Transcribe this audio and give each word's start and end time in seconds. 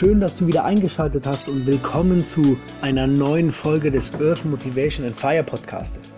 schön, 0.00 0.18
dass 0.18 0.34
du 0.34 0.46
wieder 0.46 0.64
eingeschaltet 0.64 1.26
hast 1.26 1.46
und 1.50 1.66
willkommen 1.66 2.24
zu 2.24 2.56
einer 2.80 3.06
neuen 3.06 3.52
Folge 3.52 3.90
des 3.90 4.10
Earth 4.14 4.46
Motivation 4.46 5.04
and 5.04 5.14
Fire 5.14 5.42
Podcastes. 5.42 6.14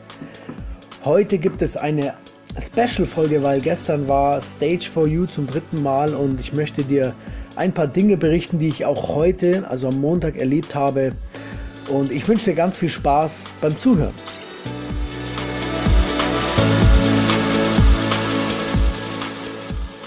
Heute 1.04 1.36
gibt 1.36 1.62
es 1.62 1.76
eine 1.76 2.14
Special-Folge, 2.56 3.42
weil 3.42 3.60
gestern 3.60 4.06
war 4.06 4.40
Stage 4.40 4.88
for 4.88 5.08
You 5.08 5.26
zum 5.26 5.48
dritten 5.48 5.82
Mal 5.82 6.14
und 6.14 6.38
ich 6.38 6.52
möchte 6.52 6.84
dir 6.84 7.12
ein 7.56 7.72
paar 7.72 7.88
Dinge 7.88 8.16
berichten, 8.16 8.60
die 8.60 8.68
ich 8.68 8.84
auch 8.84 9.08
heute, 9.08 9.68
also 9.68 9.88
am 9.88 10.00
Montag, 10.00 10.36
erlebt 10.36 10.76
habe. 10.76 11.16
Und 11.90 12.12
ich 12.12 12.28
wünsche 12.28 12.44
dir 12.44 12.54
ganz 12.54 12.78
viel 12.78 12.88
Spaß 12.88 13.50
beim 13.60 13.76
Zuhören. 13.76 14.14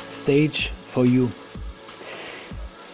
Stage 0.10 0.70
for 0.82 1.04
You. 1.04 1.28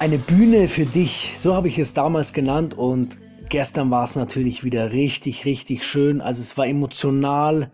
Eine 0.02 0.18
Bühne 0.18 0.68
für 0.68 0.88
dich, 0.88 1.36
so 1.38 1.54
habe 1.54 1.68
ich 1.68 1.78
es 1.78 1.94
damals 1.94 2.34
genannt 2.34 2.74
und 2.74 3.20
gestern 3.50 3.92
war 3.92 4.04
es 4.04 4.16
natürlich 4.16 4.64
wieder 4.64 4.94
richtig, 4.94 5.46
richtig 5.46 5.86
schön. 5.86 6.22
Also 6.22 6.42
es 6.42 6.58
war 6.58 6.66
emotional. 6.66 7.70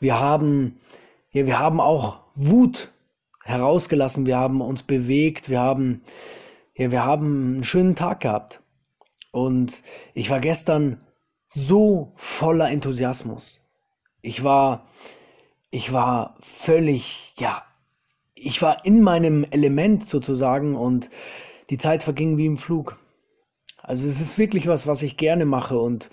Wir 0.00 0.18
haben, 0.18 0.80
ja, 1.30 1.46
wir 1.46 1.60
haben 1.60 1.80
auch 1.80 2.18
Wut 2.34 2.90
herausgelassen, 3.44 4.26
wir 4.26 4.38
haben 4.38 4.60
uns 4.60 4.82
bewegt, 4.82 5.50
wir 5.50 5.60
haben, 5.60 6.02
ja, 6.74 6.90
wir 6.90 7.04
haben 7.04 7.54
einen 7.54 7.64
schönen 7.64 7.94
Tag 7.94 8.22
gehabt. 8.22 8.60
Und 9.30 9.84
ich 10.14 10.30
war 10.30 10.40
gestern 10.40 10.98
so 11.48 12.12
voller 12.16 12.72
Enthusiasmus. 12.72 13.60
Ich 14.20 14.42
war, 14.42 14.88
ich 15.70 15.92
war 15.92 16.34
völlig, 16.40 17.34
ja, 17.38 17.62
ich 18.34 18.60
war 18.62 18.84
in 18.84 19.00
meinem 19.00 19.44
Element 19.44 20.08
sozusagen 20.08 20.74
und 20.74 21.08
die 21.72 21.78
Zeit 21.78 22.02
verging 22.02 22.36
wie 22.36 22.44
im 22.44 22.58
Flug. 22.58 22.98
Also 23.78 24.06
es 24.06 24.20
ist 24.20 24.36
wirklich 24.36 24.66
was, 24.66 24.86
was 24.86 25.00
ich 25.00 25.16
gerne 25.16 25.46
mache 25.46 25.78
und 25.78 26.10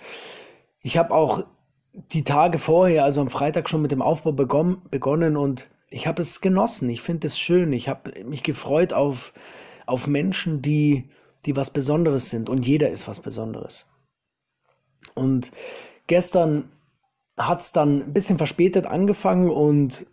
ich 0.80 0.96
habe 0.96 1.14
auch 1.14 1.44
die 1.92 2.24
Tage 2.24 2.56
vorher, 2.56 3.04
also 3.04 3.20
am 3.20 3.28
Freitag 3.28 3.68
schon 3.68 3.82
mit 3.82 3.90
dem 3.90 4.00
Aufbau 4.00 4.32
begonnen, 4.32 4.80
begonnen 4.90 5.36
und 5.36 5.68
ich 5.90 6.06
habe 6.06 6.22
es 6.22 6.40
genossen. 6.40 6.88
Ich 6.88 7.02
finde 7.02 7.26
es 7.26 7.38
schön. 7.38 7.74
Ich 7.74 7.90
habe 7.90 8.24
mich 8.24 8.42
gefreut 8.42 8.94
auf, 8.94 9.34
auf 9.84 10.06
Menschen, 10.06 10.62
die, 10.62 11.10
die 11.44 11.56
was 11.56 11.70
Besonderes 11.70 12.30
sind 12.30 12.48
und 12.48 12.66
jeder 12.66 12.88
ist 12.88 13.06
was 13.06 13.20
Besonderes. 13.20 13.86
Und 15.14 15.50
gestern 16.06 16.72
hat 17.36 17.60
es 17.60 17.72
dann 17.72 18.02
ein 18.02 18.12
bisschen 18.14 18.38
verspätet 18.38 18.86
angefangen 18.86 19.50
und 19.50 20.06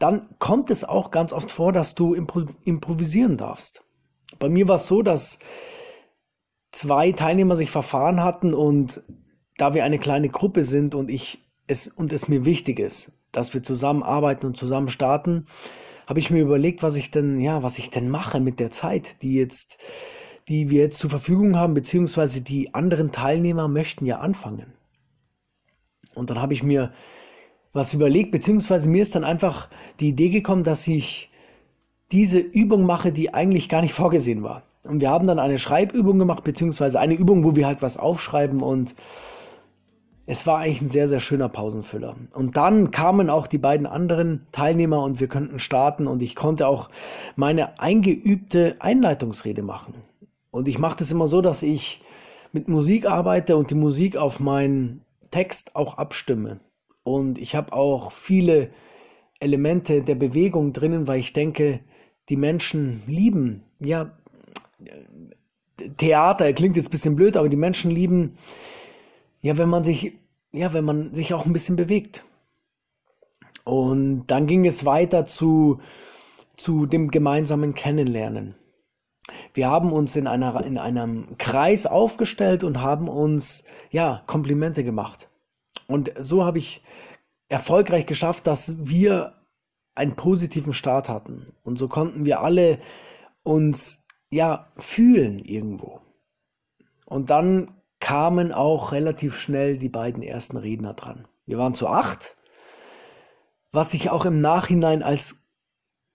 dann 0.00 0.28
kommt 0.40 0.70
es 0.70 0.82
auch 0.82 1.12
ganz 1.12 1.32
oft 1.32 1.52
vor, 1.52 1.72
dass 1.72 1.94
du 1.94 2.14
impro 2.14 2.46
improvisieren 2.64 3.36
darfst. 3.36 3.85
Bei 4.38 4.48
mir 4.48 4.68
war 4.68 4.76
es 4.76 4.86
so, 4.86 5.02
dass 5.02 5.38
zwei 6.72 7.12
Teilnehmer 7.12 7.56
sich 7.56 7.70
verfahren 7.70 8.22
hatten 8.22 8.54
und 8.54 9.02
da 9.56 9.74
wir 9.74 9.84
eine 9.84 9.98
kleine 9.98 10.28
Gruppe 10.28 10.64
sind 10.64 10.94
und 10.94 11.10
ich 11.10 11.38
es 11.66 11.86
und 11.88 12.12
es 12.12 12.28
mir 12.28 12.44
wichtig 12.44 12.78
ist, 12.78 13.20
dass 13.32 13.54
wir 13.54 13.62
zusammen 13.62 14.02
arbeiten 14.02 14.46
und 14.46 14.56
zusammen 14.56 14.88
starten, 14.88 15.46
habe 16.06 16.20
ich 16.20 16.30
mir 16.30 16.42
überlegt, 16.42 16.82
was 16.82 16.96
ich 16.96 17.10
denn, 17.10 17.38
ja, 17.40 17.62
was 17.62 17.78
ich 17.78 17.90
denn 17.90 18.08
mache 18.08 18.40
mit 18.40 18.60
der 18.60 18.70
Zeit, 18.70 19.22
die 19.22 19.34
jetzt, 19.34 19.78
die 20.48 20.70
wir 20.70 20.82
jetzt 20.82 20.98
zur 20.98 21.10
Verfügung 21.10 21.56
haben, 21.56 21.74
beziehungsweise 21.74 22.42
die 22.42 22.74
anderen 22.74 23.10
Teilnehmer 23.10 23.66
möchten 23.66 24.06
ja 24.06 24.18
anfangen. 24.18 24.72
Und 26.14 26.30
dann 26.30 26.40
habe 26.40 26.54
ich 26.54 26.62
mir 26.62 26.92
was 27.72 27.92
überlegt, 27.92 28.30
beziehungsweise 28.30 28.88
mir 28.88 29.02
ist 29.02 29.14
dann 29.14 29.24
einfach 29.24 29.68
die 30.00 30.08
Idee 30.08 30.30
gekommen, 30.30 30.62
dass 30.62 30.86
ich 30.86 31.30
diese 32.12 32.38
Übung 32.38 32.84
mache, 32.84 33.12
die 33.12 33.34
eigentlich 33.34 33.68
gar 33.68 33.82
nicht 33.82 33.94
vorgesehen 33.94 34.42
war. 34.42 34.62
Und 34.84 35.00
wir 35.00 35.10
haben 35.10 35.26
dann 35.26 35.38
eine 35.38 35.58
Schreibübung 35.58 36.18
gemacht, 36.18 36.44
beziehungsweise 36.44 37.00
eine 37.00 37.14
Übung, 37.14 37.44
wo 37.44 37.56
wir 37.56 37.66
halt 37.66 37.82
was 37.82 37.96
aufschreiben 37.96 38.62
und 38.62 38.94
es 40.26 40.46
war 40.46 40.58
eigentlich 40.58 40.82
ein 40.82 40.88
sehr, 40.88 41.06
sehr 41.06 41.20
schöner 41.20 41.48
Pausenfüller. 41.48 42.16
Und 42.34 42.56
dann 42.56 42.90
kamen 42.90 43.30
auch 43.30 43.46
die 43.46 43.58
beiden 43.58 43.86
anderen 43.86 44.46
Teilnehmer 44.50 45.02
und 45.02 45.20
wir 45.20 45.28
könnten 45.28 45.60
starten 45.60 46.08
und 46.08 46.20
ich 46.20 46.34
konnte 46.34 46.66
auch 46.66 46.90
meine 47.36 47.78
eingeübte 47.78 48.76
Einleitungsrede 48.80 49.62
machen. 49.62 49.94
Und 50.50 50.66
ich 50.66 50.80
mache 50.80 50.98
das 50.98 51.12
immer 51.12 51.28
so, 51.28 51.40
dass 51.42 51.62
ich 51.62 52.02
mit 52.52 52.66
Musik 52.66 53.06
arbeite 53.06 53.56
und 53.56 53.70
die 53.70 53.76
Musik 53.76 54.16
auf 54.16 54.40
meinen 54.40 55.04
Text 55.30 55.76
auch 55.76 55.96
abstimme. 55.96 56.58
Und 57.04 57.38
ich 57.38 57.54
habe 57.54 57.72
auch 57.72 58.10
viele 58.10 58.70
Elemente 59.38 60.02
der 60.02 60.14
Bewegung 60.16 60.72
drinnen, 60.72 61.06
weil 61.06 61.20
ich 61.20 61.32
denke, 61.32 61.80
die 62.28 62.36
Menschen 62.36 63.02
lieben, 63.06 63.62
ja, 63.80 64.10
Theater 65.98 66.52
klingt 66.52 66.76
jetzt 66.76 66.88
ein 66.88 66.92
bisschen 66.92 67.16
blöd, 67.16 67.36
aber 67.36 67.48
die 67.48 67.56
Menschen 67.56 67.90
lieben, 67.90 68.38
ja, 69.40 69.56
wenn 69.58 69.68
man 69.68 69.84
sich, 69.84 70.14
ja, 70.52 70.72
wenn 70.72 70.84
man 70.84 71.14
sich 71.14 71.34
auch 71.34 71.46
ein 71.46 71.52
bisschen 71.52 71.76
bewegt. 71.76 72.24
Und 73.64 74.26
dann 74.28 74.46
ging 74.46 74.64
es 74.64 74.84
weiter 74.84 75.26
zu, 75.26 75.80
zu 76.56 76.86
dem 76.86 77.10
gemeinsamen 77.10 77.74
Kennenlernen. 77.74 78.54
Wir 79.54 79.68
haben 79.68 79.92
uns 79.92 80.16
in 80.16 80.26
einer, 80.26 80.64
in 80.64 80.78
einem 80.78 81.36
Kreis 81.38 81.86
aufgestellt 81.86 82.62
und 82.62 82.80
haben 82.80 83.08
uns, 83.08 83.64
ja, 83.90 84.22
Komplimente 84.26 84.84
gemacht. 84.84 85.28
Und 85.86 86.12
so 86.18 86.44
habe 86.44 86.58
ich 86.58 86.82
erfolgreich 87.48 88.06
geschafft, 88.06 88.46
dass 88.46 88.88
wir 88.88 89.34
einen 89.96 90.14
positiven 90.14 90.72
Start 90.72 91.08
hatten. 91.08 91.52
Und 91.62 91.78
so 91.78 91.88
konnten 91.88 92.24
wir 92.24 92.40
alle 92.40 92.78
uns 93.42 94.06
ja 94.30 94.70
fühlen 94.76 95.38
irgendwo. 95.38 96.00
Und 97.06 97.30
dann 97.30 97.74
kamen 97.98 98.52
auch 98.52 98.92
relativ 98.92 99.36
schnell 99.38 99.78
die 99.78 99.88
beiden 99.88 100.22
ersten 100.22 100.56
Redner 100.56 100.94
dran. 100.94 101.26
Wir 101.46 101.58
waren 101.58 101.74
zu 101.74 101.88
acht, 101.88 102.36
was 103.72 103.92
sich 103.92 104.10
auch 104.10 104.24
im 104.24 104.40
Nachhinein 104.40 105.02
als 105.02 105.50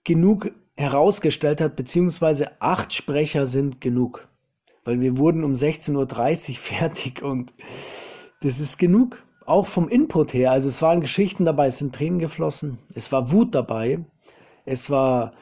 genug 0.04 0.52
herausgestellt 0.76 1.60
hat, 1.60 1.76
beziehungsweise 1.76 2.60
acht 2.60 2.92
Sprecher 2.92 3.46
sind 3.46 3.80
genug. 3.80 4.28
Weil 4.84 5.00
wir 5.00 5.16
wurden 5.16 5.44
um 5.44 5.54
16.30 5.54 6.50
Uhr 6.50 6.56
fertig 6.56 7.22
und 7.22 7.52
das 8.40 8.60
ist 8.60 8.78
genug 8.78 9.22
auch 9.46 9.66
vom 9.66 9.88
Input 9.88 10.34
her, 10.34 10.52
also 10.52 10.68
es 10.68 10.82
waren 10.82 11.00
Geschichten 11.00 11.44
dabei, 11.44 11.66
es 11.66 11.78
sind 11.78 11.94
Tränen 11.94 12.18
geflossen, 12.18 12.78
es 12.94 13.12
war 13.12 13.32
Wut 13.32 13.54
dabei, 13.54 14.04
es 14.64 14.90
war, 14.90 15.32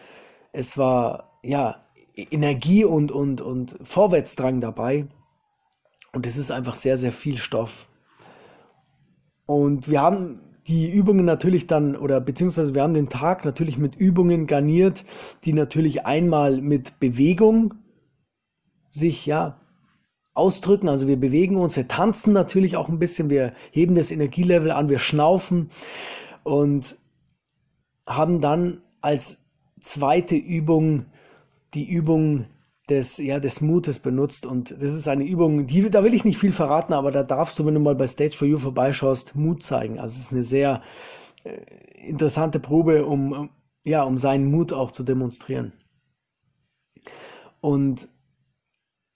es 0.52 0.78
war, 0.78 1.38
ja, 1.42 1.80
Energie 2.16 2.84
und, 2.84 3.12
und, 3.12 3.40
und 3.40 3.76
Vorwärtsdrang 3.82 4.60
dabei. 4.60 5.06
Und 6.12 6.26
es 6.26 6.36
ist 6.36 6.50
einfach 6.50 6.74
sehr, 6.74 6.96
sehr 6.96 7.12
viel 7.12 7.38
Stoff. 7.38 7.88
Und 9.46 9.88
wir 9.88 10.00
haben 10.00 10.40
die 10.66 10.90
Übungen 10.90 11.24
natürlich 11.24 11.66
dann, 11.66 11.96
oder 11.96 12.20
beziehungsweise 12.20 12.74
wir 12.74 12.82
haben 12.82 12.94
den 12.94 13.08
Tag 13.08 13.44
natürlich 13.44 13.78
mit 13.78 13.94
Übungen 13.94 14.46
garniert, 14.46 15.04
die 15.44 15.52
natürlich 15.52 16.06
einmal 16.06 16.60
mit 16.60 17.00
Bewegung 17.00 17.74
sich 18.90 19.26
ja 19.26 19.59
ausdrücken. 20.34 20.88
Also 20.88 21.06
wir 21.06 21.18
bewegen 21.18 21.56
uns, 21.56 21.76
wir 21.76 21.88
tanzen 21.88 22.32
natürlich 22.32 22.76
auch 22.76 22.88
ein 22.88 22.98
bisschen, 22.98 23.30
wir 23.30 23.52
heben 23.70 23.94
das 23.94 24.10
Energielevel 24.10 24.70
an, 24.70 24.88
wir 24.88 24.98
schnaufen 24.98 25.70
und 26.42 26.96
haben 28.06 28.40
dann 28.40 28.82
als 29.00 29.46
zweite 29.80 30.36
Übung 30.36 31.06
die 31.74 31.88
Übung 31.88 32.46
des, 32.88 33.18
ja, 33.18 33.38
des 33.38 33.60
Mutes 33.60 34.00
benutzt. 34.00 34.44
Und 34.44 34.72
das 34.72 34.94
ist 34.94 35.08
eine 35.08 35.24
Übung, 35.24 35.66
die, 35.66 35.88
da 35.90 36.04
will 36.04 36.14
ich 36.14 36.24
nicht 36.24 36.38
viel 36.38 36.52
verraten, 36.52 36.92
aber 36.92 37.10
da 37.10 37.22
darfst 37.22 37.58
du, 37.58 37.66
wenn 37.66 37.74
du 37.74 37.80
mal 37.80 37.94
bei 37.94 38.06
Stage 38.06 38.36
for 38.36 38.48
You 38.48 38.58
vorbeischaust, 38.58 39.36
Mut 39.36 39.62
zeigen. 39.62 39.98
Also 39.98 40.14
es 40.14 40.26
ist 40.26 40.32
eine 40.32 40.42
sehr 40.42 40.82
äh, 41.44 42.08
interessante 42.08 42.60
Probe, 42.60 43.06
um, 43.06 43.50
ja, 43.84 44.02
um 44.02 44.18
seinen 44.18 44.50
Mut 44.50 44.72
auch 44.72 44.90
zu 44.90 45.04
demonstrieren. 45.04 45.72
Und 47.60 48.08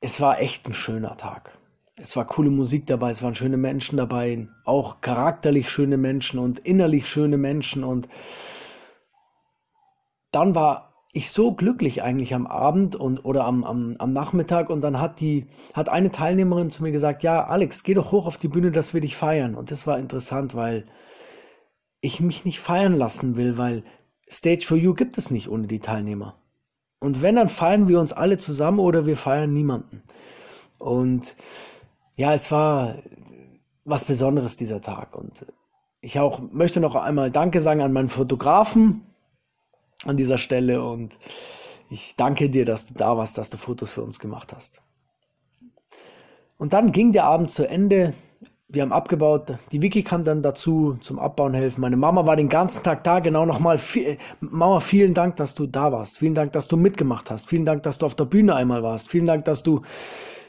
es 0.04 0.20
war 0.20 0.38
echt 0.38 0.68
ein 0.68 0.74
schöner 0.74 1.16
Tag. 1.16 1.56
Es 1.96 2.14
war 2.14 2.26
coole 2.26 2.50
Musik 2.50 2.86
dabei, 2.86 3.10
es 3.10 3.22
waren 3.22 3.34
schöne 3.34 3.56
Menschen 3.56 3.96
dabei, 3.96 4.48
auch 4.66 5.00
charakterlich 5.00 5.70
schöne 5.70 5.96
Menschen 5.96 6.38
und 6.38 6.58
innerlich 6.58 7.08
schöne 7.08 7.38
Menschen 7.38 7.84
und 7.84 8.06
dann 10.30 10.54
war 10.54 10.92
ich 11.14 11.30
so 11.30 11.54
glücklich 11.54 12.02
eigentlich 12.02 12.34
am 12.34 12.46
Abend 12.46 12.96
und 12.96 13.24
oder 13.24 13.46
am, 13.46 13.64
am, 13.64 13.96
am 13.98 14.12
Nachmittag 14.12 14.68
und 14.68 14.82
dann 14.82 15.00
hat 15.00 15.20
die 15.20 15.46
hat 15.72 15.88
eine 15.88 16.10
Teilnehmerin 16.10 16.70
zu 16.70 16.82
mir 16.82 16.92
gesagt, 16.92 17.22
ja 17.22 17.46
Alex, 17.46 17.82
geh 17.82 17.94
doch 17.94 18.12
hoch 18.12 18.26
auf 18.26 18.36
die 18.36 18.48
Bühne, 18.48 18.72
dass 18.72 18.92
wir 18.92 19.00
dich 19.00 19.16
feiern 19.16 19.54
und 19.54 19.70
das 19.70 19.86
war 19.86 19.98
interessant, 19.98 20.54
weil 20.54 20.84
ich 22.02 22.20
mich 22.20 22.44
nicht 22.44 22.60
feiern 22.60 22.94
lassen 22.94 23.36
will, 23.36 23.56
weil 23.56 23.84
Stage 24.28 24.66
for 24.66 24.76
You 24.76 24.92
gibt 24.92 25.16
es 25.16 25.30
nicht 25.30 25.48
ohne 25.48 25.66
die 25.66 25.80
Teilnehmer. 25.80 26.43
Und 27.04 27.20
wenn, 27.20 27.36
dann 27.36 27.50
feiern 27.50 27.86
wir 27.86 28.00
uns 28.00 28.14
alle 28.14 28.38
zusammen 28.38 28.78
oder 28.78 29.04
wir 29.04 29.16
feiern 29.16 29.52
niemanden. 29.52 30.02
Und 30.78 31.36
ja, 32.16 32.32
es 32.32 32.50
war 32.50 32.96
was 33.84 34.06
Besonderes 34.06 34.56
dieser 34.56 34.80
Tag. 34.80 35.14
Und 35.14 35.44
ich 36.00 36.18
auch 36.18 36.40
möchte 36.50 36.80
noch 36.80 36.96
einmal 36.96 37.30
Danke 37.30 37.60
sagen 37.60 37.82
an 37.82 37.92
meinen 37.92 38.08
Fotografen 38.08 39.02
an 40.06 40.16
dieser 40.16 40.38
Stelle. 40.38 40.82
Und 40.82 41.18
Ich 41.90 42.16
danke 42.16 42.48
dir, 42.48 42.64
dass 42.64 42.86
du 42.86 42.94
da 42.94 43.16
warst, 43.16 43.36
dass 43.36 43.50
du 43.50 43.58
Fotos 43.58 43.92
für 43.92 44.02
uns 44.02 44.18
gemacht 44.18 44.54
hast. 44.54 44.80
Und 46.56 46.72
dann 46.72 46.90
ging 46.90 47.12
der 47.12 47.24
Abend 47.24 47.50
zu 47.50 47.68
Ende. 47.68 48.14
Wir 48.74 48.82
haben 48.82 48.92
abgebaut. 48.92 49.54
Die 49.70 49.82
Vicky 49.82 50.02
kam 50.02 50.24
dann 50.24 50.42
dazu 50.42 50.98
zum 51.00 51.20
Abbauen 51.20 51.54
helfen. 51.54 51.80
Meine 51.80 51.96
Mama 51.96 52.26
war 52.26 52.34
den 52.34 52.48
ganzen 52.48 52.82
Tag 52.82 53.04
da. 53.04 53.20
Genau 53.20 53.46
nochmal. 53.46 53.78
Mama, 54.40 54.80
vielen 54.80 55.14
Dank, 55.14 55.36
dass 55.36 55.54
du 55.54 55.66
da 55.66 55.92
warst. 55.92 56.18
Vielen 56.18 56.34
Dank, 56.34 56.52
dass 56.52 56.66
du 56.66 56.76
mitgemacht 56.76 57.30
hast. 57.30 57.48
Vielen 57.48 57.64
Dank, 57.64 57.84
dass 57.84 57.98
du 57.98 58.06
auf 58.06 58.16
der 58.16 58.24
Bühne 58.24 58.56
einmal 58.56 58.82
warst. 58.82 59.08
Vielen 59.08 59.26
Dank, 59.26 59.44
dass 59.44 59.62
du, 59.62 59.82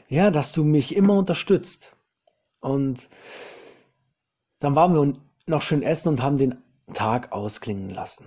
ja, 0.08 0.32
dass 0.32 0.50
du 0.50 0.64
mich 0.64 0.96
immer 0.96 1.14
unterstützt. 1.14 1.96
Und 2.60 3.08
dann 4.58 4.74
waren 4.74 4.94
wir 4.94 5.12
noch 5.46 5.62
schön 5.62 5.82
essen 5.82 6.08
und 6.08 6.22
haben 6.22 6.36
den 6.36 6.56
Tag 6.92 7.32
ausklingen 7.32 7.90
lassen. 7.90 8.26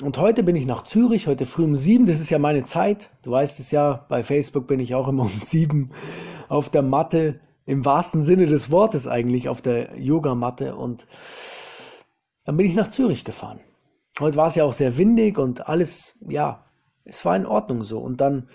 Und 0.00 0.16
heute 0.16 0.42
bin 0.42 0.56
ich 0.56 0.64
nach 0.64 0.84
Zürich, 0.84 1.26
heute 1.26 1.44
früh 1.44 1.64
um 1.64 1.76
sieben, 1.76 2.06
das 2.06 2.20
ist 2.20 2.30
ja 2.30 2.38
meine 2.38 2.64
Zeit. 2.64 3.10
Du 3.22 3.32
weißt 3.32 3.60
es 3.60 3.70
ja, 3.70 4.06
bei 4.08 4.24
Facebook 4.24 4.66
bin 4.66 4.80
ich 4.80 4.94
auch 4.94 5.08
immer 5.08 5.22
um 5.24 5.28
sieben 5.28 5.90
auf 6.48 6.70
der 6.70 6.82
Matte, 6.82 7.40
im 7.70 7.84
wahrsten 7.84 8.24
Sinne 8.24 8.46
des 8.46 8.72
Wortes 8.72 9.06
eigentlich, 9.06 9.48
auf 9.48 9.62
der 9.62 9.96
Yogamatte. 9.96 10.74
Und 10.74 11.06
dann 12.44 12.56
bin 12.56 12.66
ich 12.66 12.74
nach 12.74 12.88
Zürich 12.88 13.24
gefahren. 13.24 13.60
Heute 14.18 14.36
war 14.36 14.48
es 14.48 14.56
ja 14.56 14.64
auch 14.64 14.72
sehr 14.72 14.98
windig 14.98 15.38
und 15.38 15.68
alles, 15.68 16.18
ja, 16.28 16.64
es 17.04 17.24
war 17.24 17.36
in 17.36 17.46
Ordnung 17.46 17.84
so. 17.84 18.00
Und 18.00 18.20
dann 18.20 18.48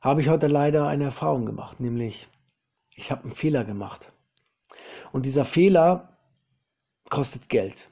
habe 0.00 0.20
ich 0.20 0.28
heute 0.28 0.48
leider 0.48 0.88
eine 0.88 1.04
Erfahrung 1.04 1.46
gemacht, 1.46 1.78
nämlich 1.78 2.26
ich 2.96 3.12
habe 3.12 3.22
einen 3.22 3.32
Fehler 3.32 3.62
gemacht. 3.62 4.12
Und 5.12 5.26
dieser 5.26 5.44
Fehler 5.44 6.18
kostet 7.08 7.48
Geld. 7.48 7.88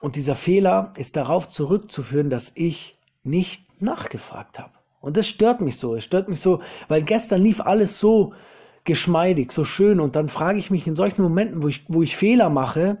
Und 0.00 0.16
dieser 0.16 0.34
Fehler 0.34 0.92
ist 0.96 1.14
darauf 1.14 1.48
zurückzuführen, 1.48 2.30
dass 2.30 2.56
ich 2.56 2.98
nicht 3.22 3.80
nachgefragt 3.80 4.58
habe. 4.58 4.72
Und 5.00 5.16
das 5.16 5.28
stört 5.28 5.60
mich 5.60 5.78
so. 5.78 5.94
Es 5.94 6.02
stört 6.02 6.28
mich 6.28 6.40
so, 6.40 6.60
weil 6.88 7.02
gestern 7.04 7.42
lief 7.42 7.60
alles 7.60 8.00
so 8.00 8.34
geschmeidig, 8.84 9.52
so 9.52 9.64
schön. 9.64 10.00
Und 10.00 10.16
dann 10.16 10.28
frage 10.28 10.58
ich 10.58 10.70
mich 10.70 10.86
in 10.86 10.96
solchen 10.96 11.22
Momenten, 11.22 11.62
wo 11.62 11.68
ich, 11.68 11.84
wo 11.88 12.02
ich 12.02 12.16
Fehler 12.16 12.50
mache, 12.50 12.98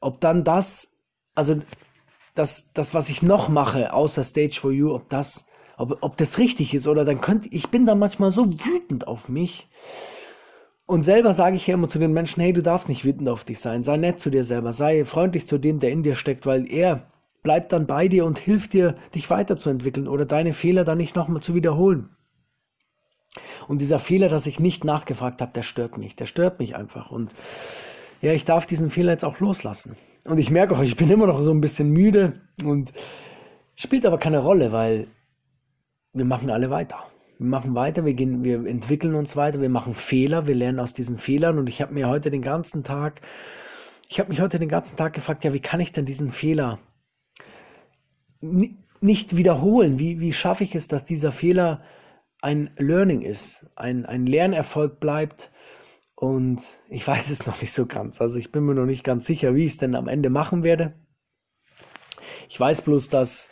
ob 0.00 0.20
dann 0.20 0.44
das, 0.44 1.04
also 1.34 1.60
das, 2.34 2.72
das, 2.72 2.94
was 2.94 3.08
ich 3.08 3.22
noch 3.22 3.48
mache, 3.48 3.92
außer 3.92 4.24
Stage 4.24 4.58
for 4.60 4.72
You, 4.72 4.94
ob 4.94 5.08
das, 5.08 5.50
ob, 5.76 5.98
ob 6.02 6.16
das 6.16 6.38
richtig 6.38 6.74
ist 6.74 6.86
oder 6.86 7.04
dann 7.04 7.20
könnte, 7.20 7.48
ich 7.50 7.68
bin 7.68 7.86
da 7.86 7.94
manchmal 7.94 8.30
so 8.30 8.50
wütend 8.50 9.06
auf 9.06 9.28
mich, 9.28 9.68
und 10.92 11.04
selber 11.04 11.32
sage 11.32 11.56
ich 11.56 11.66
ja 11.66 11.74
immer 11.74 11.88
zu 11.88 11.98
den 11.98 12.12
Menschen, 12.12 12.42
hey, 12.42 12.52
du 12.52 12.62
darfst 12.62 12.88
nicht 12.88 13.04
wütend 13.04 13.28
auf 13.28 13.44
dich 13.44 13.60
sein. 13.60 13.82
Sei 13.82 13.96
nett 13.96 14.20
zu 14.20 14.28
dir 14.28 14.44
selber. 14.44 14.72
Sei 14.72 15.04
freundlich 15.06 15.46
zu 15.46 15.56
dem, 15.56 15.78
der 15.78 15.90
in 15.90 16.02
dir 16.02 16.14
steckt, 16.14 16.44
weil 16.44 16.70
er 16.70 17.06
bleibt 17.42 17.72
dann 17.72 17.86
bei 17.86 18.08
dir 18.08 18.24
und 18.24 18.38
hilft 18.38 18.72
dir, 18.72 18.96
dich 19.14 19.30
weiterzuentwickeln 19.30 20.06
oder 20.06 20.26
deine 20.26 20.52
Fehler 20.52 20.84
dann 20.84 20.98
nicht 20.98 21.16
nochmal 21.16 21.42
zu 21.42 21.54
wiederholen. 21.54 22.10
Und 23.68 23.80
dieser 23.80 23.98
Fehler, 23.98 24.28
dass 24.28 24.46
ich 24.46 24.60
nicht 24.60 24.84
nachgefragt 24.84 25.40
habe, 25.40 25.52
der 25.52 25.62
stört 25.62 25.98
mich. 25.98 26.16
Der 26.16 26.26
stört 26.26 26.58
mich 26.58 26.76
einfach. 26.76 27.10
Und 27.10 27.32
ja, 28.20 28.32
ich 28.32 28.44
darf 28.44 28.66
diesen 28.66 28.90
Fehler 28.90 29.12
jetzt 29.12 29.24
auch 29.24 29.40
loslassen. 29.40 29.96
Und 30.24 30.38
ich 30.38 30.50
merke 30.50 30.76
auch, 30.76 30.82
ich 30.82 30.96
bin 30.96 31.10
immer 31.10 31.26
noch 31.26 31.42
so 31.42 31.50
ein 31.50 31.60
bisschen 31.60 31.90
müde 31.90 32.34
und 32.64 32.92
spielt 33.74 34.06
aber 34.06 34.18
keine 34.18 34.38
Rolle, 34.38 34.70
weil 34.72 35.08
wir 36.12 36.24
machen 36.24 36.50
alle 36.50 36.70
weiter. 36.70 36.98
Wir 37.38 37.46
machen 37.46 37.74
weiter, 37.74 38.04
wir 38.04 38.14
gehen, 38.14 38.44
wir 38.44 38.64
entwickeln 38.66 39.16
uns 39.16 39.34
weiter, 39.34 39.60
wir 39.60 39.68
machen 39.68 39.94
Fehler, 39.94 40.46
wir 40.46 40.54
lernen 40.54 40.78
aus 40.78 40.94
diesen 40.94 41.18
Fehlern 41.18 41.58
und 41.58 41.68
ich 41.68 41.82
habe 41.82 41.92
mir 41.92 42.08
heute 42.08 42.30
den 42.30 42.42
ganzen 42.42 42.84
Tag, 42.84 43.20
ich 44.08 44.20
habe 44.20 44.28
mich 44.28 44.40
heute 44.40 44.60
den 44.60 44.68
ganzen 44.68 44.96
Tag 44.96 45.14
gefragt, 45.14 45.42
ja, 45.42 45.52
wie 45.52 45.60
kann 45.60 45.80
ich 45.80 45.90
denn 45.90 46.04
diesen 46.04 46.30
Fehler 46.30 46.78
nicht 49.00 49.36
wiederholen? 49.36 49.98
Wie, 49.98 50.20
wie 50.20 50.32
schaffe 50.32 50.62
ich 50.62 50.76
es, 50.76 50.86
dass 50.86 51.04
dieser 51.04 51.32
Fehler 51.32 51.82
ein 52.42 52.70
Learning 52.76 53.22
ist, 53.22 53.70
ein, 53.76 54.04
ein 54.04 54.26
Lernerfolg 54.26 55.00
bleibt? 55.00 55.50
Und 56.14 56.62
ich 56.88 57.06
weiß 57.06 57.30
es 57.30 57.46
noch 57.46 57.60
nicht 57.60 57.72
so 57.72 57.86
ganz. 57.86 58.20
Also 58.20 58.38
ich 58.38 58.52
bin 58.52 58.64
mir 58.64 58.74
noch 58.74 58.86
nicht 58.86 59.04
ganz 59.04 59.26
sicher, 59.26 59.54
wie 59.54 59.64
ich 59.64 59.72
es 59.72 59.78
denn 59.78 59.94
am 59.94 60.08
Ende 60.08 60.30
machen 60.30 60.62
werde. 60.62 60.94
Ich 62.48 62.60
weiß 62.60 62.82
bloß, 62.82 63.08
dass, 63.08 63.50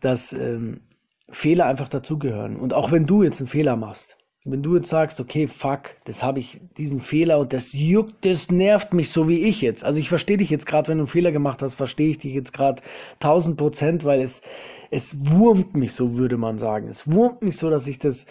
dass 0.00 0.32
ähm, 0.32 0.82
Fehler 1.30 1.66
einfach 1.66 1.88
dazugehören. 1.88 2.56
Und 2.56 2.74
auch 2.74 2.92
wenn 2.92 3.06
du 3.06 3.22
jetzt 3.22 3.40
einen 3.40 3.48
Fehler 3.48 3.76
machst, 3.76 4.18
wenn 4.48 4.62
du 4.62 4.76
jetzt 4.76 4.88
sagst, 4.88 5.20
okay, 5.20 5.46
fuck, 5.46 5.96
das 6.04 6.22
habe 6.22 6.38
ich, 6.38 6.60
diesen 6.78 7.00
Fehler 7.00 7.38
und 7.38 7.52
das 7.52 7.72
juckt, 7.72 8.24
das 8.24 8.50
nervt 8.50 8.94
mich 8.94 9.10
so 9.10 9.28
wie 9.28 9.40
ich 9.40 9.60
jetzt. 9.60 9.84
Also 9.84 9.98
ich 9.98 10.08
verstehe 10.08 10.36
dich 10.36 10.50
jetzt 10.50 10.66
gerade, 10.66 10.88
wenn 10.88 10.98
du 10.98 11.02
einen 11.02 11.08
Fehler 11.08 11.32
gemacht 11.32 11.62
hast, 11.62 11.74
verstehe 11.74 12.10
ich 12.10 12.18
dich 12.18 12.32
jetzt 12.32 12.52
gerade 12.52 12.80
tausend 13.18 13.56
Prozent, 13.56 14.04
weil 14.04 14.20
es, 14.20 14.42
es 14.90 15.30
wurmt 15.30 15.74
mich 15.74 15.92
so, 15.92 16.16
würde 16.16 16.36
man 16.36 16.58
sagen. 16.58 16.88
Es 16.88 17.10
wurmt 17.10 17.42
mich 17.42 17.56
so, 17.56 17.70
dass 17.70 17.86
ich 17.88 17.98
das, 17.98 18.26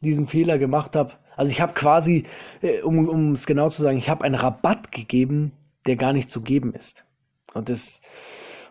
diesen 0.00 0.28
Fehler 0.28 0.58
gemacht 0.58 0.94
habe. 0.94 1.12
Also 1.36 1.50
ich 1.50 1.60
habe 1.60 1.72
quasi, 1.74 2.24
äh, 2.62 2.80
um, 2.82 3.08
um 3.08 3.32
es 3.32 3.46
genau 3.46 3.68
zu 3.68 3.82
sagen, 3.82 3.98
ich 3.98 4.08
habe 4.08 4.24
einen 4.24 4.36
Rabatt 4.36 4.92
gegeben, 4.92 5.52
der 5.86 5.96
gar 5.96 6.12
nicht 6.12 6.30
zu 6.30 6.40
geben 6.40 6.72
ist. 6.72 7.04
Und 7.52 7.68
das, 7.68 8.02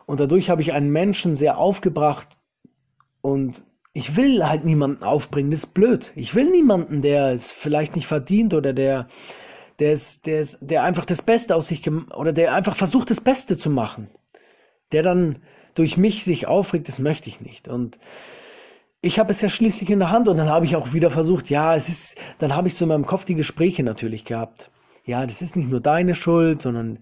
und 0.05 0.19
dadurch 0.19 0.49
habe 0.49 0.61
ich 0.61 0.71
einen 0.71 0.89
Menschen 0.89 1.35
sehr 1.35 1.57
aufgebracht, 1.57 2.37
und 3.27 3.61
ich 3.97 4.15
will 4.15 4.47
halt 4.47 4.63
niemanden 4.63 5.01
aufbringen, 5.01 5.49
das 5.49 5.63
ist 5.63 5.73
blöd. 5.73 6.11
Ich 6.15 6.35
will 6.35 6.51
niemanden, 6.51 7.01
der 7.01 7.31
es 7.31 7.51
vielleicht 7.51 7.95
nicht 7.95 8.05
verdient 8.05 8.53
oder 8.53 8.71
der, 8.71 9.07
der, 9.79 9.91
ist, 9.91 10.27
der, 10.27 10.41
ist, 10.41 10.59
der 10.61 10.83
einfach 10.83 11.03
das 11.03 11.23
Beste 11.23 11.55
aus 11.55 11.69
sich 11.69 11.81
oder 12.15 12.31
der 12.31 12.53
einfach 12.53 12.75
versucht, 12.75 13.09
das 13.09 13.21
Beste 13.21 13.57
zu 13.57 13.71
machen. 13.71 14.11
Der 14.91 15.01
dann 15.01 15.39
durch 15.73 15.97
mich 15.97 16.23
sich 16.23 16.45
aufregt, 16.45 16.87
das 16.87 16.99
möchte 16.99 17.27
ich 17.27 17.41
nicht. 17.41 17.69
Und 17.69 17.97
ich 19.01 19.17
habe 19.17 19.31
es 19.31 19.41
ja 19.41 19.49
schließlich 19.49 19.89
in 19.89 19.97
der 19.97 20.11
Hand 20.11 20.27
und 20.27 20.37
dann 20.37 20.49
habe 20.49 20.65
ich 20.65 20.75
auch 20.75 20.93
wieder 20.93 21.09
versucht, 21.09 21.49
ja, 21.49 21.73
es 21.73 21.89
ist, 21.89 22.19
dann 22.37 22.55
habe 22.55 22.67
ich 22.67 22.75
so 22.75 22.85
in 22.85 22.89
meinem 22.89 23.07
Kopf 23.07 23.25
die 23.25 23.33
Gespräche 23.33 23.81
natürlich 23.81 24.25
gehabt. 24.25 24.69
Ja, 25.05 25.25
das 25.25 25.41
ist 25.41 25.55
nicht 25.55 25.71
nur 25.71 25.81
deine 25.81 26.13
Schuld, 26.13 26.61
sondern 26.61 26.99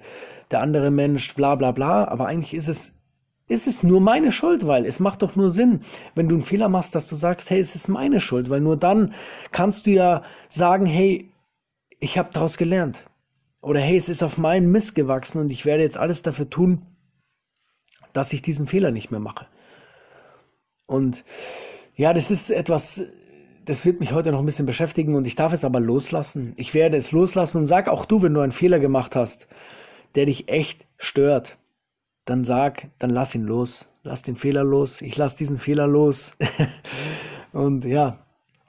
der 0.50 0.62
andere 0.62 0.92
Mensch, 0.92 1.36
bla 1.36 1.56
bla 1.56 1.74
bla. 1.74 2.08
Aber 2.08 2.28
eigentlich 2.28 2.54
ist 2.54 2.70
es 2.70 3.02
ist 3.48 3.68
es 3.68 3.84
nur 3.84 4.02
meine 4.02 4.32
Schuld, 4.32 4.66
weil 4.66 4.86
es 4.86 5.00
macht 5.00 5.22
doch 5.22 5.36
nur 5.36 5.52
Sinn, 5.52 5.82
wenn 6.16 6.28
du 6.28 6.36
einen 6.36 6.44
Fehler 6.44 6.70
machst, 6.70 6.96
dass 6.96 7.08
du 7.08 7.16
sagst, 7.16 7.50
hey, 7.50 7.60
es 7.60 7.76
ist 7.76 7.88
meine 7.88 8.20
Schuld, 8.20 8.50
weil 8.50 8.62
nur 8.62 8.78
dann 8.78 9.14
kannst 9.52 9.86
du 9.86 9.92
ja 9.92 10.24
sagen, 10.50 10.86
hey, 10.86 11.32
ich 12.00 12.18
habe 12.18 12.30
daraus 12.34 12.58
gelernt. 12.58 13.06
Oder 13.62 13.80
hey, 13.82 13.96
es 13.96 14.10
ist 14.10 14.24
auf 14.24 14.38
meinen 14.38 14.72
Mist 14.72 14.96
gewachsen 14.96 15.42
und 15.42 15.52
ich 15.52 15.66
werde 15.66 15.84
jetzt 15.84 15.98
alles 15.98 16.22
dafür 16.22 16.50
tun, 16.50 16.86
dass 18.14 18.34
ich 18.34 18.42
diesen 18.42 18.68
Fehler 18.68 18.92
nicht 18.92 19.12
mehr 19.12 19.20
mache. 19.20 19.48
Und 20.88 21.24
ja, 21.96 22.14
das 22.14 22.32
ist 22.32 22.50
etwas, 22.50 23.04
das 23.66 23.86
wird 23.86 24.00
mich 24.00 24.12
heute 24.12 24.32
noch 24.32 24.40
ein 24.40 24.46
bisschen 24.46 24.66
beschäftigen 24.66 25.16
und 25.16 25.26
ich 25.26 25.36
darf 25.36 25.54
es 25.54 25.66
aber 25.66 25.80
loslassen. 25.80 26.54
Ich 26.58 26.74
werde 26.74 26.98
es 26.98 27.12
loslassen 27.12 27.60
und 27.60 27.66
sag 27.68 27.88
auch 27.88 28.06
du, 28.06 28.22
wenn 28.22 28.34
du 28.34 28.42
einen 28.42 28.52
Fehler 28.52 28.80
gemacht 28.80 29.16
hast, 29.16 29.48
der 30.16 30.26
dich 30.26 30.50
echt 30.50 30.88
stört, 30.98 31.58
dann 32.26 32.44
sag, 32.44 32.90
dann 33.00 33.10
lass 33.12 33.36
ihn 33.36 33.46
los. 33.46 33.88
Lass 34.04 34.22
den 34.22 34.36
Fehler 34.36 34.64
los. 34.64 35.02
Ich 35.02 35.18
lass 35.18 35.36
diesen 35.36 35.58
Fehler 35.58 35.88
los. 35.88 36.38
und 37.54 37.86
ja, 37.86 38.20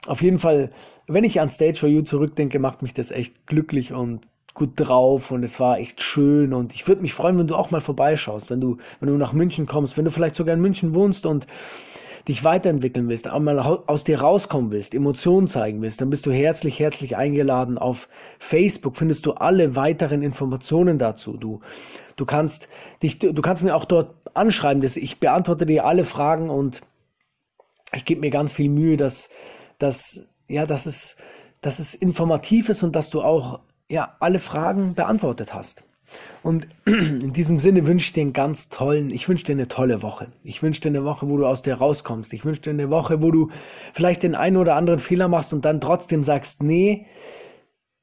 auf 0.07 0.21
jeden 0.21 0.39
Fall, 0.39 0.71
wenn 1.07 1.23
ich 1.23 1.41
an 1.41 1.49
Stage 1.49 1.75
for 1.77 1.89
You 1.89 2.01
zurückdenke, 2.01 2.59
macht 2.59 2.81
mich 2.81 2.93
das 2.93 3.11
echt 3.11 3.45
glücklich 3.45 3.93
und 3.93 4.21
gut 4.53 4.71
drauf 4.75 5.29
und 5.29 5.43
es 5.43 5.59
war 5.59 5.77
echt 5.77 6.01
schön 6.01 6.51
und 6.51 6.73
ich 6.73 6.87
würde 6.87 7.03
mich 7.03 7.13
freuen, 7.13 7.37
wenn 7.37 7.45
du 7.45 7.55
auch 7.55 7.69
mal 7.69 7.79
vorbeischaust, 7.79 8.49
wenn 8.49 8.59
du, 8.59 8.77
wenn 8.99 9.07
du 9.09 9.15
nach 9.15 9.31
München 9.31 9.67
kommst, 9.67 9.97
wenn 9.97 10.05
du 10.05 10.09
vielleicht 10.09 10.33
sogar 10.33 10.55
in 10.55 10.61
München 10.61 10.95
wohnst 10.95 11.27
und 11.27 11.45
dich 12.27 12.43
weiterentwickeln 12.43 13.07
willst, 13.07 13.27
einmal 13.27 13.59
aus 13.59 14.03
dir 14.03 14.19
rauskommen 14.19 14.71
willst, 14.71 14.93
Emotionen 14.93 15.47
zeigen 15.47 15.81
willst, 15.81 16.01
dann 16.01 16.09
bist 16.09 16.25
du 16.25 16.31
herzlich, 16.31 16.79
herzlich 16.79 17.15
eingeladen. 17.15 17.77
Auf 17.77 18.09
Facebook 18.37 18.97
findest 18.97 19.25
du 19.25 19.33
alle 19.33 19.75
weiteren 19.75 20.21
Informationen 20.21 20.99
dazu. 20.99 21.37
Du, 21.37 21.61
du 22.17 22.25
kannst 22.25 22.67
dich, 23.01 23.19
du 23.19 23.41
kannst 23.41 23.63
mir 23.63 23.75
auch 23.75 23.85
dort 23.85 24.15
anschreiben, 24.33 24.81
dass 24.81 24.97
ich 24.97 25.19
beantworte 25.19 25.65
dir 25.65 25.85
alle 25.85 26.03
Fragen 26.03 26.49
und 26.49 26.81
ich 27.93 28.03
gebe 28.03 28.21
mir 28.21 28.29
ganz 28.29 28.51
viel 28.51 28.69
Mühe, 28.69 28.97
dass, 28.97 29.29
dass, 29.77 30.35
ja, 30.49 30.65
dass 30.65 30.85
es, 30.85 31.17
dass 31.61 31.79
es 31.79 31.93
informativ 31.95 32.67
ist 32.67 32.83
und 32.83 32.95
dass 32.95 33.09
du 33.09 33.21
auch, 33.21 33.61
ja, 33.89 34.17
alle 34.19 34.39
Fragen 34.39 34.95
beantwortet 34.95 35.53
hast. 35.53 35.83
Und 36.43 36.67
in 36.85 37.33
diesem 37.33 37.59
Sinne 37.59 37.87
wünsche 37.87 38.05
ich 38.05 38.13
dir 38.13 38.21
einen 38.21 38.33
ganz 38.33 38.69
tollen, 38.69 39.09
ich 39.09 39.27
wünsche 39.27 39.45
dir 39.45 39.53
eine 39.53 39.67
tolle 39.67 40.01
Woche. 40.01 40.27
Ich 40.43 40.61
wünsche 40.63 40.81
dir 40.81 40.89
eine 40.89 41.03
Woche, 41.03 41.27
wo 41.27 41.37
du 41.37 41.45
aus 41.45 41.61
dir 41.61 41.75
rauskommst. 41.75 42.33
Ich 42.33 42.45
wünsche 42.45 42.61
dir 42.61 42.69
eine 42.71 42.89
Woche, 42.89 43.21
wo 43.21 43.31
du 43.31 43.49
vielleicht 43.93 44.23
den 44.23 44.35
einen 44.35 44.57
oder 44.57 44.75
anderen 44.75 44.99
Fehler 44.99 45.27
machst 45.27 45.53
und 45.53 45.65
dann 45.65 45.81
trotzdem 45.81 46.23
sagst, 46.23 46.63
nee, 46.63 47.05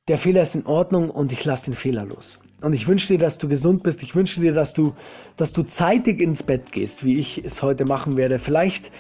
der 0.09 0.19
Fehler 0.19 0.43
ist 0.43 0.55
in 0.55 0.67
Ordnung 0.67 1.11
und 1.11 1.33
ich 1.33 1.45
lasse 1.45 1.67
den 1.67 1.75
Fehler 1.75 2.05
los. 2.05 2.41
Und 2.61 2.75
ich 2.75 2.87
wünsche 2.87 3.09
dir, 3.09 3.19
dass 3.19 3.39
du 3.39 3.49
gesund 3.49 3.83
bist. 3.83 4.03
Ich 4.03 4.15
wünsche 4.15 4.41
dir, 4.41 4.53
dass 4.53 4.75
du, 4.75 4.95
dass 5.37 5.53
du 5.53 5.63
zeitig 5.63 6.21
ins 6.21 6.43
Bett 6.43 6.73
gehst, 6.73 7.05
wie 7.05 7.19
ich 7.19 7.45
es 7.45 7.63
heute 7.63 7.85
machen 7.85 8.17
werde. 8.17 8.39
Vielleicht 8.39 8.91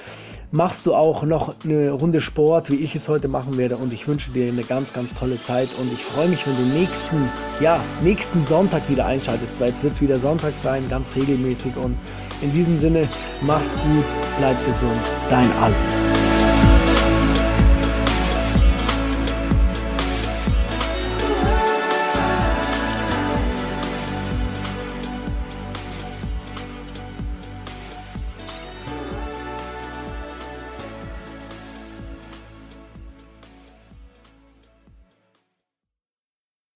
machst 0.54 0.86
du 0.86 0.94
auch 0.94 1.24
noch 1.24 1.52
eine 1.64 1.90
Runde 1.90 2.20
Sport, 2.20 2.70
wie 2.70 2.76
ich 2.76 2.94
es 2.94 3.08
heute 3.08 3.26
machen 3.26 3.58
werde. 3.58 3.76
Und 3.76 3.92
ich 3.92 4.06
wünsche 4.06 4.30
dir 4.30 4.46
eine 4.46 4.62
ganz, 4.62 4.92
ganz 4.92 5.12
tolle 5.12 5.40
Zeit. 5.40 5.74
Und 5.74 5.92
ich 5.92 6.02
freue 6.02 6.28
mich, 6.28 6.46
wenn 6.46 6.56
du 6.56 6.62
nächsten, 6.62 7.28
ja, 7.60 7.80
nächsten 8.02 8.40
Sonntag 8.42 8.88
wieder 8.88 9.04
einschaltest, 9.04 9.58
weil 9.58 9.68
jetzt 9.68 9.82
wird 9.82 9.94
es 9.94 10.00
wieder 10.00 10.16
Sonntag 10.16 10.56
sein, 10.56 10.88
ganz 10.88 11.16
regelmäßig. 11.16 11.76
Und 11.76 11.96
in 12.40 12.52
diesem 12.52 12.78
Sinne, 12.78 13.08
mach's 13.42 13.72
gut, 13.72 14.04
bleib 14.38 14.64
gesund, 14.64 14.92
dein 15.28 15.50
Alex. 15.60 16.23